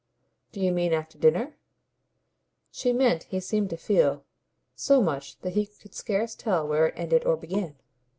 "Do 0.51 0.59
you 0.59 0.71
mean 0.71 0.93
after 0.93 1.19
dinner?" 1.19 1.57
She 2.71 2.91
meant, 2.91 3.25
he 3.25 3.39
seemed 3.39 3.69
to 3.69 3.77
feel, 3.77 4.25
so 4.73 4.99
much 4.99 5.37
that 5.41 5.53
he 5.53 5.67
could 5.67 5.93
scarce 5.93 6.33
tell 6.33 6.67
where 6.67 6.87
it 6.87 6.95
ended 6.97 7.23
or 7.23 7.37
began. 7.37 7.75